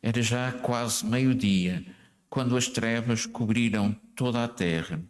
Era 0.00 0.22
já 0.22 0.52
quase 0.52 1.04
meio-dia, 1.04 1.84
quando 2.30 2.56
as 2.56 2.68
trevas 2.68 3.26
cobriram 3.26 3.94
toda 4.14 4.44
a 4.44 4.48
terra, 4.48 5.00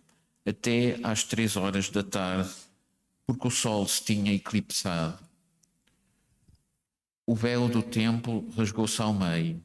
até 0.47 0.99
às 1.03 1.25
três 1.25 1.57
horas 1.57 1.89
da 1.91 2.03
tarde, 2.03 2.51
porque 3.27 3.47
o 3.47 3.51
sol 3.51 3.87
se 3.87 4.05
tinha 4.05 4.35
eclipsado. 4.35 5.19
o 7.27 7.35
véu 7.35 7.69
do 7.69 7.83
templo 7.83 8.49
rasgou-se 8.57 9.01
ao 9.01 9.15
meio 9.15 9.63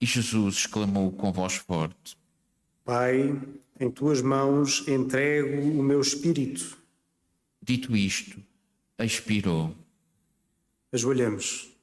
e 0.00 0.06
Jesus 0.06 0.56
exclamou 0.56 1.12
com 1.12 1.32
voz 1.32 1.56
forte: 1.56 2.16
Pai, 2.84 3.40
em 3.78 3.90
tuas 3.90 4.22
mãos 4.22 4.86
entrego 4.88 5.62
o 5.62 5.82
meu 5.82 6.00
espírito. 6.00 6.78
Dito 7.62 7.96
isto, 7.96 8.40
expirou. 8.98 9.74
Ajoelhamos. 10.92 11.75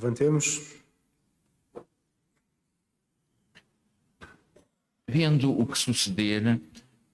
Levantemos. 0.00 0.62
Vendo 5.06 5.52
o 5.52 5.66
que 5.66 5.76
sucedera, 5.76 6.58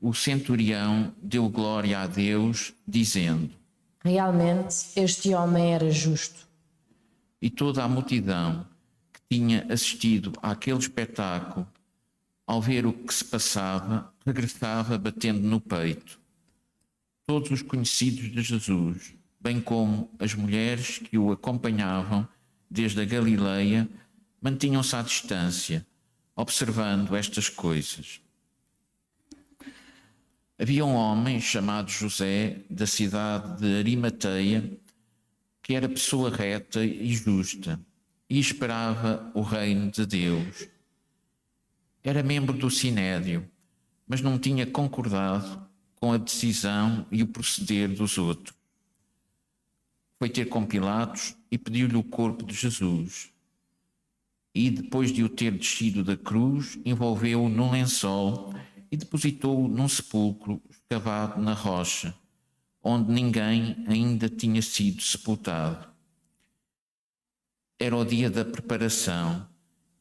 o 0.00 0.14
centurião 0.14 1.12
deu 1.20 1.48
glória 1.48 1.98
a 1.98 2.06
Deus, 2.06 2.72
dizendo: 2.86 3.50
Realmente 4.04 4.86
este 4.94 5.34
homem 5.34 5.74
era 5.74 5.90
justo. 5.90 6.46
E 7.42 7.50
toda 7.50 7.82
a 7.82 7.88
multidão 7.88 8.64
que 9.12 9.20
tinha 9.36 9.66
assistido 9.68 10.32
àquele 10.40 10.78
espetáculo, 10.78 11.66
ao 12.46 12.62
ver 12.62 12.86
o 12.86 12.92
que 12.92 13.12
se 13.12 13.24
passava, 13.24 14.14
regressava 14.24 14.96
batendo 14.96 15.40
no 15.40 15.60
peito. 15.60 16.20
Todos 17.26 17.50
os 17.50 17.62
conhecidos 17.62 18.30
de 18.30 18.42
Jesus, 18.42 19.12
bem 19.40 19.60
como 19.60 20.08
as 20.20 20.34
mulheres 20.34 20.98
que 20.98 21.18
o 21.18 21.32
acompanhavam 21.32 22.28
desde 22.76 23.00
a 23.00 23.04
Galileia, 23.06 23.88
mantinham-se 24.40 24.94
à 24.94 25.00
distância 25.00 25.86
observando 26.36 27.16
estas 27.16 27.48
coisas. 27.48 28.20
Havia 30.58 30.84
um 30.84 30.94
homem 30.94 31.40
chamado 31.40 31.90
José, 31.90 32.60
da 32.68 32.86
cidade 32.86 33.60
de 33.60 33.78
Arimateia, 33.78 34.78
que 35.62 35.74
era 35.74 35.88
pessoa 35.88 36.30
reta 36.30 36.84
e 36.84 37.14
justa 37.14 37.80
e 38.28 38.38
esperava 38.38 39.30
o 39.34 39.40
reino 39.40 39.90
de 39.90 40.04
Deus. 40.04 40.68
Era 42.04 42.22
membro 42.22 42.56
do 42.56 42.70
Sinédrio, 42.70 43.50
mas 44.06 44.20
não 44.20 44.38
tinha 44.38 44.66
concordado 44.66 45.66
com 45.94 46.12
a 46.12 46.18
decisão 46.18 47.06
e 47.10 47.22
o 47.22 47.26
proceder 47.26 47.88
dos 47.88 48.18
outros. 48.18 48.54
Foi 50.18 50.28
ter 50.28 50.46
com 50.46 50.64
Pilatos 50.64 51.35
e 51.50 51.58
pediu-lhe 51.58 51.96
o 51.96 52.02
corpo 52.02 52.44
de 52.44 52.54
Jesus 52.54 53.30
e, 54.56 54.70
depois 54.70 55.12
de 55.12 55.22
o 55.22 55.28
ter 55.28 55.52
descido 55.52 56.02
da 56.02 56.16
cruz, 56.16 56.78
envolveu-o 56.82 57.46
num 57.46 57.70
lençol 57.70 58.54
e 58.90 58.96
depositou-o 58.96 59.68
num 59.68 59.86
sepulcro 59.86 60.62
escavado 60.70 61.42
na 61.42 61.52
rocha, 61.52 62.14
onde 62.82 63.12
ninguém 63.12 63.84
ainda 63.86 64.30
tinha 64.30 64.62
sido 64.62 65.02
sepultado. 65.02 65.86
Era 67.78 67.94
o 67.94 68.02
dia 68.02 68.30
da 68.30 68.46
preparação 68.46 69.46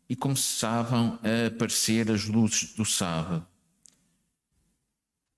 e 0.08 0.16
começavam 0.16 1.20
a 1.22 1.48
aparecer 1.48 2.10
as 2.10 2.24
luzes 2.24 2.74
do 2.76 2.86
sábado. 2.86 3.46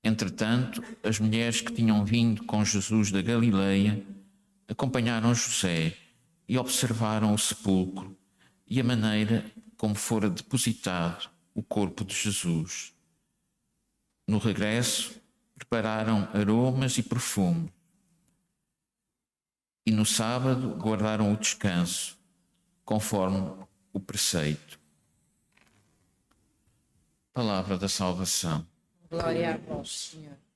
Entretanto, 0.04 0.84
as 1.02 1.20
mulheres 1.20 1.60
que 1.60 1.74
tinham 1.74 2.06
vindo 2.06 2.44
com 2.44 2.64
Jesus 2.64 3.10
da 3.10 3.24
Galileia 3.24 4.06
acompanharam 4.67 5.33
José 5.33 5.95
e 6.47 6.57
observaram 6.57 7.33
o 7.33 7.38
sepulcro 7.38 8.17
e 8.65 8.79
a 8.79 8.83
maneira 8.83 9.45
como 9.77 9.95
fora 9.95 10.29
depositado 10.29 11.29
o 11.53 11.63
corpo 11.63 12.03
de 12.03 12.13
Jesus. 12.13 12.93
No 14.27 14.38
regresso, 14.38 15.19
prepararam 15.56 16.30
aromas 16.34 16.97
e 16.97 17.03
perfume. 17.03 17.73
E 19.86 19.91
no 19.91 20.06
sábado 20.06 20.75
guardaram 20.75 21.32
o 21.32 21.38
descanso, 21.38 22.17
conforme 22.84 23.65
o 23.93 23.99
preceito. 23.99 24.80
Palavra 27.34 27.77
da 27.77 27.88
salvação. 27.88 28.67
Glória 29.10 29.56
a 29.56 29.58
vós, 29.58 29.89
Senhor. 29.89 30.46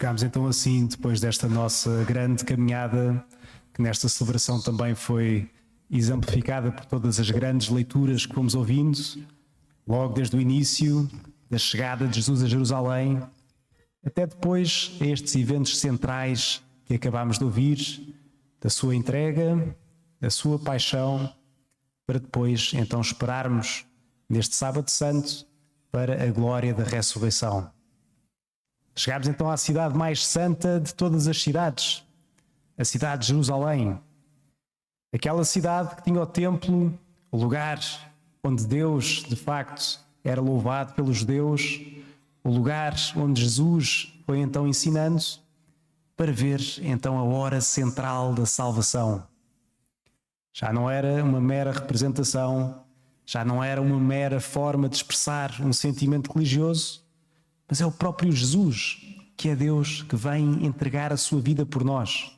Chegámos 0.00 0.22
então 0.22 0.46
assim, 0.46 0.86
depois 0.86 1.20
desta 1.20 1.46
nossa 1.46 2.02
grande 2.04 2.42
caminhada, 2.42 3.22
que 3.74 3.82
nesta 3.82 4.08
celebração 4.08 4.58
também 4.58 4.94
foi 4.94 5.50
exemplificada 5.90 6.72
por 6.72 6.86
todas 6.86 7.20
as 7.20 7.30
grandes 7.30 7.68
leituras 7.68 8.24
que 8.24 8.34
fomos 8.34 8.54
ouvindo, 8.54 8.98
logo 9.86 10.14
desde 10.14 10.34
o 10.34 10.40
início 10.40 11.06
da 11.50 11.58
chegada 11.58 12.08
de 12.08 12.16
Jesus 12.16 12.42
a 12.42 12.46
Jerusalém, 12.48 13.20
até 14.02 14.26
depois 14.26 14.96
a 15.02 15.04
estes 15.04 15.36
eventos 15.36 15.78
centrais 15.78 16.62
que 16.86 16.94
acabámos 16.94 17.36
de 17.36 17.44
ouvir, 17.44 18.16
da 18.58 18.70
sua 18.70 18.96
entrega, 18.96 19.76
da 20.18 20.30
sua 20.30 20.58
paixão, 20.58 21.30
para 22.06 22.18
depois 22.18 22.72
então 22.72 23.02
esperarmos 23.02 23.84
neste 24.30 24.56
Sábado 24.56 24.90
Santo 24.90 25.44
para 25.92 26.24
a 26.26 26.30
glória 26.32 26.72
da 26.72 26.84
ressurreição. 26.84 27.70
Chegámos 29.00 29.28
então 29.28 29.50
à 29.50 29.56
cidade 29.56 29.96
mais 29.96 30.26
santa 30.26 30.78
de 30.78 30.94
todas 30.94 31.26
as 31.26 31.40
cidades, 31.40 32.04
a 32.76 32.84
cidade 32.84 33.22
de 33.22 33.28
Jerusalém. 33.28 33.98
Aquela 35.10 35.42
cidade 35.42 35.96
que 35.96 36.02
tinha 36.02 36.20
o 36.20 36.26
templo, 36.26 36.92
o 37.32 37.36
lugar 37.38 37.80
onde 38.44 38.66
Deus, 38.66 39.24
de 39.26 39.36
facto, 39.36 39.98
era 40.22 40.38
louvado 40.38 40.92
pelos 40.92 41.16
judeus, 41.16 41.80
o 42.44 42.50
lugar 42.50 42.94
onde 43.16 43.40
Jesus 43.40 44.12
foi 44.26 44.40
então 44.40 44.68
ensinando, 44.68 45.22
para 46.14 46.30
ver 46.30 46.60
então 46.82 47.18
a 47.18 47.24
hora 47.24 47.62
central 47.62 48.34
da 48.34 48.44
salvação. 48.44 49.26
Já 50.52 50.74
não 50.74 50.90
era 50.90 51.24
uma 51.24 51.40
mera 51.40 51.72
representação, 51.72 52.84
já 53.24 53.46
não 53.46 53.64
era 53.64 53.80
uma 53.80 53.98
mera 53.98 54.40
forma 54.40 54.90
de 54.90 54.96
expressar 54.96 55.58
um 55.62 55.72
sentimento 55.72 56.30
religioso, 56.30 56.99
mas 57.70 57.80
é 57.80 57.86
o 57.86 57.92
próprio 57.92 58.32
Jesus, 58.32 59.00
que 59.36 59.48
é 59.48 59.54
Deus, 59.54 60.02
que 60.02 60.16
vem 60.16 60.66
entregar 60.66 61.12
a 61.12 61.16
sua 61.16 61.40
vida 61.40 61.64
por 61.64 61.84
nós. 61.84 62.36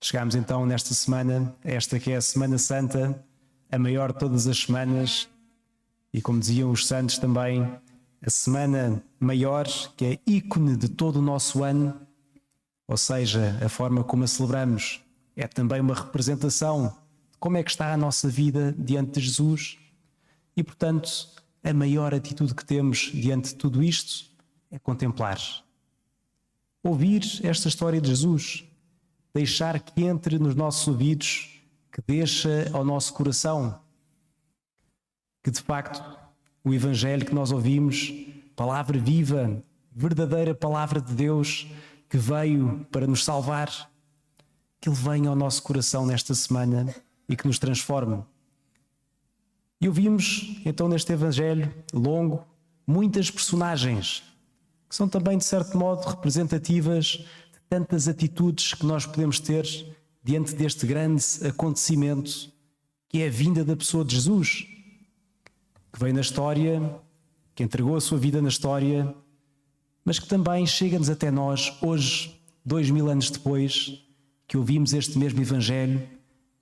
Chegamos 0.00 0.36
então 0.36 0.64
nesta 0.64 0.94
semana, 0.94 1.52
esta 1.64 1.98
que 1.98 2.12
é 2.12 2.16
a 2.16 2.20
Semana 2.20 2.58
Santa, 2.58 3.20
a 3.68 3.76
maior 3.76 4.12
de 4.12 4.20
todas 4.20 4.46
as 4.46 4.56
semanas, 4.58 5.28
e 6.12 6.22
como 6.22 6.38
diziam 6.38 6.70
os 6.70 6.86
santos 6.86 7.18
também, 7.18 7.68
a 8.22 8.30
semana 8.30 9.02
maior, 9.18 9.66
que 9.96 10.04
é 10.04 10.18
ícone 10.24 10.76
de 10.76 10.88
todo 10.88 11.16
o 11.16 11.22
nosso 11.22 11.64
ano, 11.64 12.00
ou 12.86 12.96
seja, 12.96 13.58
a 13.60 13.68
forma 13.68 14.04
como 14.04 14.22
a 14.22 14.28
celebramos 14.28 15.02
é 15.34 15.48
também 15.48 15.80
uma 15.80 15.94
representação 15.94 16.94
de 17.32 17.38
como 17.40 17.56
é 17.56 17.64
que 17.64 17.70
está 17.70 17.92
a 17.92 17.96
nossa 17.96 18.28
vida 18.28 18.72
diante 18.78 19.18
de 19.18 19.26
Jesus, 19.26 19.76
e 20.56 20.62
portanto 20.62 21.34
a 21.66 21.74
maior 21.74 22.14
atitude 22.14 22.54
que 22.54 22.64
temos 22.64 23.10
diante 23.12 23.48
de 23.48 23.56
tudo 23.56 23.82
isto 23.82 24.30
é 24.70 24.78
contemplar. 24.78 25.36
Ouvir 26.80 27.24
esta 27.42 27.66
história 27.66 28.00
de 28.00 28.08
Jesus, 28.08 28.64
deixar 29.34 29.80
que 29.80 30.04
entre 30.04 30.38
nos 30.38 30.54
nossos 30.54 30.86
ouvidos, 30.86 31.60
que 31.90 32.00
deixa 32.06 32.70
ao 32.72 32.84
nosso 32.84 33.12
coração, 33.12 33.80
que 35.42 35.50
de 35.50 35.60
facto 35.60 36.00
o 36.62 36.72
Evangelho 36.72 37.26
que 37.26 37.34
nós 37.34 37.50
ouvimos, 37.50 38.14
palavra 38.54 38.96
viva, 38.96 39.60
verdadeira 39.90 40.54
palavra 40.54 41.00
de 41.00 41.14
Deus 41.14 41.66
que 42.08 42.16
veio 42.16 42.86
para 42.92 43.08
nos 43.08 43.24
salvar, 43.24 43.90
que 44.80 44.88
Ele 44.88 44.96
venha 44.96 45.30
ao 45.30 45.34
nosso 45.34 45.64
coração 45.64 46.06
nesta 46.06 46.32
semana 46.32 46.94
e 47.28 47.34
que 47.34 47.48
nos 47.48 47.58
transforme 47.58 48.22
e 49.80 49.88
ouvimos 49.88 50.60
então 50.64 50.88
neste 50.88 51.12
Evangelho 51.12 51.72
longo 51.92 52.44
muitas 52.86 53.30
personagens 53.30 54.22
que 54.88 54.94
são 54.94 55.08
também, 55.08 55.36
de 55.36 55.44
certo 55.44 55.76
modo, 55.76 56.06
representativas 56.06 57.06
de 57.06 57.60
tantas 57.68 58.06
atitudes 58.06 58.72
que 58.74 58.86
nós 58.86 59.04
podemos 59.04 59.40
ter 59.40 59.66
diante 60.22 60.54
deste 60.54 60.86
grande 60.86 61.24
acontecimento 61.46 62.52
que 63.08 63.22
é 63.22 63.26
a 63.26 63.30
vinda 63.30 63.64
da 63.64 63.76
pessoa 63.76 64.04
de 64.04 64.14
Jesus, 64.14 64.66
que 65.92 65.98
veio 65.98 66.14
na 66.14 66.20
história, 66.20 67.00
que 67.54 67.62
entregou 67.62 67.96
a 67.96 68.00
sua 68.00 68.18
vida 68.18 68.42
na 68.42 68.48
história, 68.48 69.14
mas 70.04 70.18
que 70.18 70.26
também 70.26 70.66
chega-nos 70.66 71.08
até 71.08 71.30
nós 71.30 71.76
hoje, 71.80 72.40
dois 72.64 72.90
mil 72.90 73.08
anos 73.08 73.30
depois, 73.30 74.02
que 74.46 74.56
ouvimos 74.56 74.92
este 74.92 75.18
mesmo 75.18 75.40
Evangelho, 75.40 76.08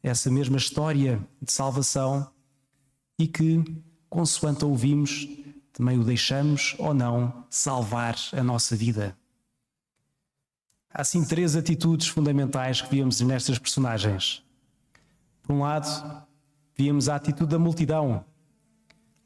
essa 0.03 0.31
mesma 0.31 0.57
história 0.57 1.21
de 1.41 1.53
salvação 1.53 2.31
e 3.19 3.27
que, 3.27 3.63
consoante 4.09 4.65
ouvimos, 4.65 5.29
também 5.73 5.99
o 5.99 6.05
deixamos 6.05 6.75
ou 6.79 6.95
não 6.95 7.45
salvar 7.51 8.17
a 8.33 8.43
nossa 8.43 8.77
vida. 8.77 9.17
Há 10.93 11.01
assim 11.03 11.25
três 11.25 11.57
atitudes 11.57 12.07
fundamentais 12.07 12.81
que 12.81 12.91
víamos 12.91 13.21
nestas 13.21 13.59
personagens. 13.59 14.43
Por 15.43 15.55
um 15.55 15.61
lado, 15.61 16.27
víamos 16.77 17.09
a 17.09 17.17
atitude 17.17 17.51
da 17.51 17.59
multidão. 17.59 18.25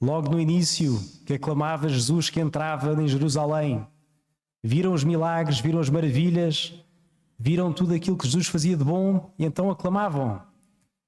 Logo 0.01 0.31
no 0.31 0.41
início, 0.41 0.99
que 1.27 1.35
aclamava 1.35 1.89
Jesus 1.89 2.31
que 2.31 2.41
entrava 2.41 3.01
em 3.03 3.09
Jerusalém. 3.09 3.87
Viram 4.63 4.93
os 4.93 5.05
milagres, 5.05 5.61
viram 5.61 5.81
as 5.81 5.91
maravilhas, 5.91 6.73
viram 7.39 7.73
tudo 7.73 7.95
aquilo 7.95 8.17
que 8.17 8.27
Jesus 8.27 8.47
fazia 8.47 8.77
de 8.77 8.85
bom 8.85 9.33
e 9.39 9.45
então 9.45 9.71
aclamavam. 9.71 10.41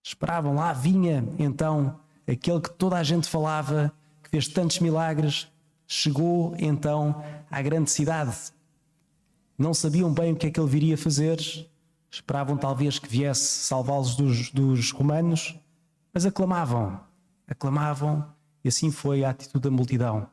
Esperavam, 0.02 0.54
lá 0.54 0.72
vinha 0.72 1.24
então 1.38 1.99
aquele 2.26 2.60
que 2.60 2.70
toda 2.70 2.96
a 2.96 3.02
gente 3.02 3.28
falava, 3.28 3.92
que 4.22 4.30
fez 4.30 4.48
tantos 4.48 4.78
milagres, 4.78 5.48
chegou 5.86 6.54
então 6.58 7.22
à 7.50 7.60
grande 7.60 7.90
cidade. 7.90 8.36
Não 9.58 9.74
sabiam 9.74 10.12
bem 10.12 10.32
o 10.32 10.36
que 10.36 10.46
é 10.46 10.50
que 10.50 10.58
ele 10.58 10.68
viria 10.68 10.96
fazer, 10.96 11.38
esperavam 12.10 12.56
talvez 12.56 12.98
que 12.98 13.08
viesse 13.08 13.64
salvá-los 13.64 14.16
dos, 14.16 14.50
dos 14.50 14.90
romanos, 14.90 15.54
mas 16.12 16.24
aclamavam, 16.24 17.00
aclamavam, 17.46 18.26
e 18.64 18.68
assim 18.68 18.90
foi 18.90 19.24
a 19.24 19.30
atitude 19.30 19.64
da 19.64 19.70
multidão, 19.70 20.28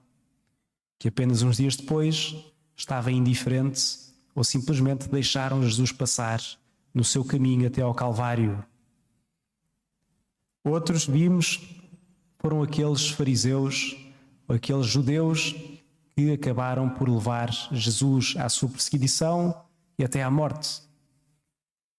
que 0.99 1.07
apenas 1.07 1.41
uns 1.41 1.57
dias 1.57 1.75
depois 1.75 2.35
estava 2.75 3.11
indiferente 3.11 4.07
ou 4.35 4.43
simplesmente 4.43 5.09
deixaram 5.09 5.63
Jesus 5.63 5.91
passar 5.91 6.39
no 6.93 7.03
seu 7.03 7.25
caminho 7.25 7.67
até 7.67 7.81
ao 7.81 7.93
Calvário. 7.93 8.63
Outros 10.63 11.05
vimos 11.05 11.59
foram 12.39 12.61
aqueles 12.61 13.09
fariseus, 13.09 13.95
aqueles 14.47 14.85
judeus 14.85 15.55
que 16.15 16.31
acabaram 16.31 16.89
por 16.89 17.09
levar 17.09 17.51
Jesus 17.71 18.35
à 18.37 18.49
sua 18.49 18.69
perseguição 18.69 19.63
e 19.99 20.03
até 20.03 20.23
à 20.23 20.31
morte. 20.31 20.81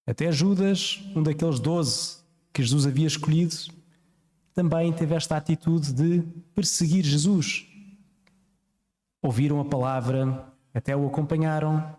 Até 0.06 0.32
Judas, 0.32 1.00
um 1.14 1.22
daqueles 1.22 1.60
doze 1.60 2.18
que 2.52 2.62
Jesus 2.62 2.86
havia 2.86 3.06
escolhido, 3.06 3.54
também 4.54 4.92
teve 4.92 5.14
esta 5.14 5.36
atitude 5.36 5.92
de 5.92 6.22
perseguir 6.54 7.04
Jesus. 7.04 7.66
Ouviram 9.22 9.60
a 9.60 9.64
palavra, 9.64 10.52
até 10.74 10.96
o 10.96 11.06
acompanharam, 11.06 11.96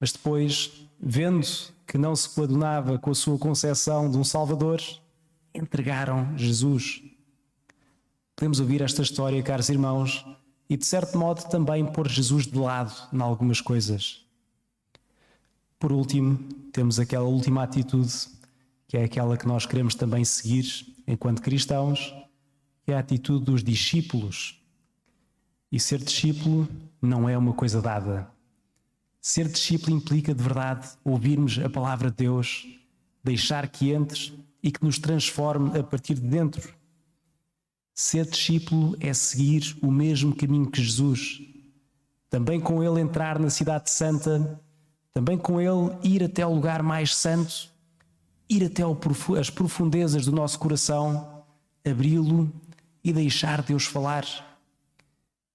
mas 0.00 0.12
depois, 0.12 0.88
vendo 0.98 1.46
que 1.86 1.98
não 1.98 2.14
se 2.16 2.28
coadunava 2.28 2.98
com 2.98 3.10
a 3.10 3.14
sua 3.14 3.38
concepção 3.38 4.10
de 4.10 4.16
um 4.16 4.24
Salvador, 4.24 4.80
entregaram 5.54 6.36
Jesus. 6.36 7.02
Podemos 8.34 8.58
ouvir 8.58 8.82
esta 8.82 9.02
história, 9.02 9.42
caros 9.42 9.68
irmãos, 9.68 10.26
e 10.68 10.76
de 10.76 10.84
certo 10.84 11.16
modo 11.16 11.48
também 11.48 11.84
pôr 11.86 12.08
Jesus 12.08 12.46
de 12.46 12.58
lado 12.58 12.92
em 13.12 13.20
algumas 13.20 13.60
coisas. 13.60 14.24
Por 15.78 15.92
último, 15.92 16.38
temos 16.72 16.98
aquela 16.98 17.26
última 17.26 17.62
atitude, 17.62 18.12
que 18.88 18.96
é 18.96 19.04
aquela 19.04 19.36
que 19.36 19.46
nós 19.46 19.66
queremos 19.66 19.94
também 19.94 20.24
seguir 20.24 20.64
enquanto 21.06 21.42
cristãos, 21.42 22.14
que 22.82 22.92
é 22.92 22.96
a 22.96 23.00
atitude 23.00 23.44
dos 23.44 23.62
discípulos. 23.62 24.60
E 25.70 25.78
ser 25.78 25.98
discípulo 25.98 26.68
não 27.00 27.28
é 27.28 27.36
uma 27.36 27.52
coisa 27.52 27.80
dada. 27.80 28.28
Ser 29.20 29.48
discípulo 29.48 29.96
implica 29.96 30.34
de 30.34 30.42
verdade 30.42 30.88
ouvirmos 31.04 31.58
a 31.58 31.68
palavra 31.68 32.10
de 32.10 32.16
Deus, 32.16 32.66
deixar 33.22 33.68
que 33.68 33.90
entre 33.90 34.32
e 34.64 34.72
que 34.72 34.82
nos 34.82 34.98
transforme 34.98 35.78
a 35.78 35.82
partir 35.82 36.14
de 36.14 36.26
dentro. 36.26 36.72
Ser 37.94 38.24
discípulo 38.24 38.96
é 38.98 39.12
seguir 39.12 39.76
o 39.82 39.90
mesmo 39.90 40.34
caminho 40.34 40.70
que 40.70 40.82
Jesus. 40.82 41.42
Também 42.30 42.58
com 42.58 42.82
ele 42.82 42.98
entrar 42.98 43.38
na 43.38 43.50
Cidade 43.50 43.90
Santa, 43.90 44.58
também 45.12 45.36
com 45.36 45.60
ele 45.60 45.94
ir 46.02 46.24
até 46.24 46.46
o 46.46 46.54
lugar 46.54 46.82
mais 46.82 47.14
santo, 47.14 47.70
ir 48.48 48.64
até 48.64 48.82
as 49.38 49.50
profundezas 49.50 50.24
do 50.24 50.32
nosso 50.32 50.58
coração, 50.58 51.44
abri-lo 51.86 52.50
e 53.04 53.12
deixar 53.12 53.62
Deus 53.62 53.84
falar. 53.84 54.24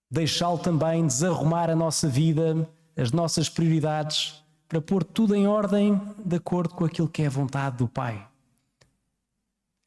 Deixá-lo 0.10 0.60
também 0.60 1.06
desarrumar 1.06 1.69
a 1.69 1.76
nossa 1.76 2.08
vida, 2.08 2.69
as 2.95 3.12
nossas 3.12 3.50
prioridades, 3.50 4.43
para 4.67 4.80
pôr 4.80 5.04
tudo 5.04 5.36
em 5.36 5.48
ordem 5.48 6.00
de 6.24 6.36
acordo 6.36 6.76
com 6.76 6.86
aquilo 6.86 7.10
que 7.10 7.24
é 7.24 7.28
a 7.28 7.32
vontade 7.32 7.78
do 7.78 7.88
Pai. 7.88 8.29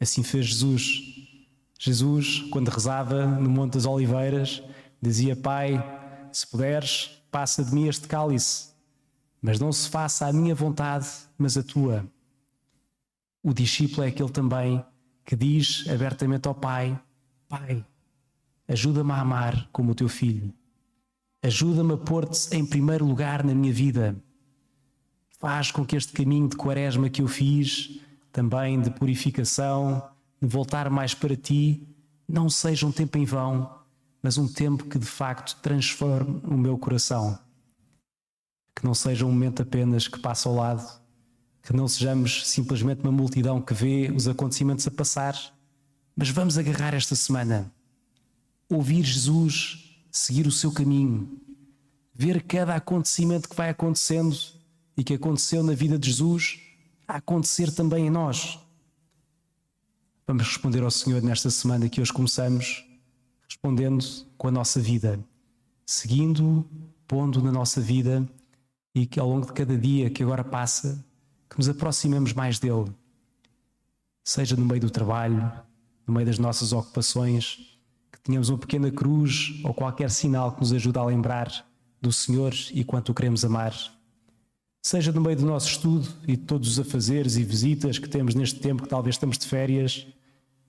Assim 0.03 0.25
fez 0.25 0.47
Jesus. 0.47 1.01
Jesus, 1.79 2.41
quando 2.51 2.71
rezava 2.71 3.25
no 3.25 3.49
Monte 3.49 3.75
das 3.75 3.87
Oliveiras, 3.87 4.61
dizia: 5.01 5.37
Pai, 5.37 5.81
se 6.33 6.45
puderes, 6.45 7.23
passa 7.31 7.65
de 7.65 7.73
mim 7.73 7.87
este 7.87 8.09
cálice, 8.09 8.71
mas 9.41 9.61
não 9.61 9.71
se 9.71 9.89
faça 9.89 10.27
a 10.27 10.33
minha 10.33 10.57
vontade, 10.57 11.07
mas 11.39 11.57
a 11.57 11.63
tua. 11.63 12.05
O 13.45 13.55
discípulo 13.55 14.03
é 14.03 14.09
aquele 14.09 14.29
também 14.29 14.85
que 15.25 15.37
diz 15.37 15.85
abertamente 15.89 16.49
ao 16.49 16.55
Pai: 16.55 17.01
Pai, 17.49 17.87
ajuda-me 18.67 19.13
a 19.13 19.21
amar 19.21 19.69
como 19.71 19.93
o 19.93 19.95
teu 19.95 20.09
filho. 20.09 20.53
Ajuda-me 21.45 21.95
a 21.95 21.97
pôr-te 21.97 22.57
em 22.57 22.67
primeiro 22.67 23.05
lugar 23.05 23.45
na 23.45 23.55
minha 23.55 23.73
vida. 23.73 24.17
Faz 25.39 25.71
com 25.71 25.87
que 25.87 25.95
este 25.95 26.13
caminho 26.13 26.49
de 26.49 26.57
quaresma 26.57 27.09
que 27.09 27.23
eu 27.23 27.29
fiz 27.29 28.02
também 28.33 28.81
de 28.81 28.91
purificação, 28.91 30.03
de 30.41 30.49
voltar 30.49 30.91
mais 30.91 31.15
para 31.15 31.37
ti, 31.37 31.87
não 32.27 32.49
seja 32.49 32.87
um 32.87 32.93
tempo 32.93 33.19
em 33.19 33.25
vão, 33.25 33.79
mas 34.23 34.39
um 34.39 34.49
tempo 34.49 34.85
que 34.85 34.99
de 34.99 35.07
facto 35.07 35.61
transforme 35.61 36.41
o 36.45 36.57
meu 36.57 36.79
coração. 36.79 37.39
Que 38.75 38.85
não 38.85 38.95
seja 38.95 39.27
um 39.27 39.31
momento 39.31 39.63
apenas 39.63 40.09
que 40.09 40.19
passa 40.19 40.49
ao 40.49 40.55
lado, 40.55 41.01
que 41.63 41.73
não 41.73 41.87
sejamos 41.87 42.49
simplesmente 42.49 43.03
uma 43.03 43.13
multidão 43.13 43.61
que 43.61 43.75
vê 43.75 44.11
os 44.11 44.27
acontecimentos 44.27 44.87
a 44.87 44.91
passar, 44.91 45.37
mas 46.17 46.31
vamos 46.31 46.57
agarrar 46.57 46.95
esta 46.95 47.15
semana, 47.15 47.71
ouvir 48.69 49.03
Jesus, 49.03 49.97
seguir 50.11 50.47
o 50.47 50.53
seu 50.53 50.73
caminho, 50.73 51.39
ver 52.15 52.43
cada 52.43 52.75
acontecimento 52.75 53.49
que 53.49 53.57
vai 53.57 53.71
acontecendo 53.71 54.37
e 54.97 55.05
que 55.05 55.15
aconteceu 55.15 55.63
na 55.63 55.75
vida 55.75 55.99
de 55.99 56.09
Jesus 56.09 56.72
a 57.07 57.17
acontecer 57.17 57.73
também 57.73 58.07
em 58.07 58.11
nós. 58.11 58.59
Vamos 60.27 60.45
responder 60.45 60.83
ao 60.83 60.91
Senhor 60.91 61.23
nesta 61.23 61.51
semana 61.51 61.89
que 61.89 62.01
hoje 62.01 62.13
começamos, 62.13 62.85
respondendo 63.49 64.05
com 64.39 64.49
a 64.49 64.51
nossa 64.51 64.81
vida, 64.81 65.19
seguindo, 65.85 66.65
pondo 67.07 67.43
na 67.43 67.53
nossa 67.53 67.81
vida 67.81 68.27
e 68.95 69.05
que 69.07 69.19
ao 69.19 69.29
longo 69.29 69.47
de 69.47 69.53
cada 69.53 69.77
dia 69.77 70.11
que 70.11 70.23
agora 70.23 70.45
passa, 70.45 71.05
que 71.51 71.59
nos 71.59 71.69
aproximemos 71.69 72.33
mais 72.33 72.59
dele, 72.59 72.93
seja 74.25 74.57
no 74.57 74.65
meio 74.65 74.81
do 74.81 74.91
trabalho, 74.91 75.53
no 76.07 76.15
meio 76.15 76.27
das 76.27 76.39
nossas 76.39 76.73
ocupações, 76.73 77.79
que 78.11 78.21
tenhamos 78.21 78.49
uma 78.49 78.59
pequena 78.59 78.91
cruz 78.91 79.61
ou 79.65 79.75
qualquer 79.75 80.11
sinal 80.11 80.53
que 80.53 80.61
nos 80.61 80.73
ajude 80.73 80.99
a 80.99 81.05
lembrar 81.05 81.67
do 82.01 82.13
Senhor 82.13 82.55
e 82.73 82.85
quanto 82.85 83.11
o 83.11 83.15
queremos 83.15 83.45
amar 83.45 83.75
seja 84.83 85.13
no 85.13 85.21
meio 85.21 85.37
do 85.37 85.47
nosso 85.47 85.69
estudo 85.69 86.09
e 86.27 86.37
de 86.37 86.43
todos 86.43 86.69
os 86.69 86.81
afazeres 86.81 87.37
e 87.37 87.45
visitas 87.45 88.01
que 88.01 88.09
temos 88.09 88.35
neste 88.35 88.59
tempo 88.59 88.83
que 88.83 88.89
talvez 88.89 89.15
estamos 89.15 89.39
de 89.39 89.47
férias, 89.47 90.09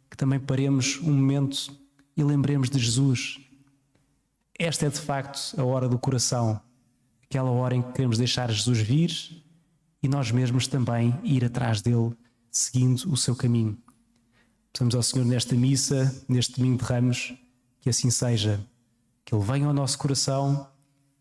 que 0.10 0.16
também 0.16 0.40
paremos 0.40 1.00
um 1.02 1.12
momento 1.12 1.76
e 2.16 2.24
lembremos 2.24 2.70
de 2.70 2.78
Jesus. 2.78 3.40
Esta 4.58 4.86
é 4.86 4.90
de 4.90 5.00
facto 5.00 5.60
a 5.60 5.64
hora 5.64 5.90
do 5.90 5.98
coração, 5.98 6.62
aquela 7.24 7.50
hora 7.50 7.76
em 7.76 7.82
que 7.82 7.92
queremos 7.94 8.20
deixar 8.20 8.52
Jesus 8.52 8.78
vir 8.78 9.44
e 10.04 10.08
nós 10.08 10.30
mesmos 10.30 10.68
também 10.68 11.20
ir 11.24 11.44
atrás 11.44 11.82
dele, 11.82 12.16
seguindo 12.52 13.12
o 13.12 13.18
seu 13.18 13.36
caminho. 13.36 13.76
Peçamos 14.72 14.94
ao 14.94 15.02
Senhor 15.02 15.26
nesta 15.26 15.56
missa, 15.56 16.24
neste 16.30 16.58
domingo 16.58 16.78
de 16.78 16.84
Ramos, 16.84 17.34
que 17.82 17.90
assim 17.90 18.12
seja, 18.12 18.64
que 19.26 19.34
Ele 19.34 19.44
venha 19.44 19.66
ao 19.66 19.74
nosso 19.74 19.98
coração 19.98 20.68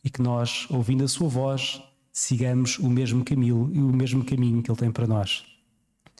e 0.04 0.10
que 0.10 0.20
nós, 0.20 0.66
ouvindo 0.68 1.04
a 1.04 1.08
Sua 1.08 1.28
voz, 1.28 1.82
sigamos 2.12 2.78
o 2.78 2.88
mesmo 2.88 3.24
caminho 3.24 3.70
e 3.72 3.78
o 3.78 3.88
mesmo 3.88 4.24
caminho 4.24 4.62
que 4.62 4.70
Ele 4.70 4.78
tem 4.78 4.92
para 4.92 5.06
nós. 5.06 5.44